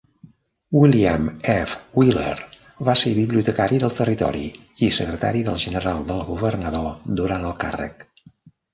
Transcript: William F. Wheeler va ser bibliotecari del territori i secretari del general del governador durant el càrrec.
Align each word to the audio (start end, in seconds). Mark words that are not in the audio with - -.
William 0.77 1.27
F. 1.55 1.75
Wheeler 1.99 2.31
va 2.89 2.97
ser 3.03 3.13
bibliotecari 3.19 3.81
del 3.85 3.95
territori 3.99 4.43
i 4.89 4.93
secretari 5.01 5.47
del 5.53 5.63
general 5.69 6.05
del 6.13 6.27
governador 6.35 6.93
durant 7.25 7.51
el 7.55 7.59
càrrec. 7.67 8.13